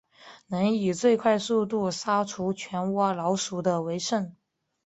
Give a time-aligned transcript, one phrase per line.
[0.47, 4.35] 能以最快速度杀除全窝老鼠的为胜。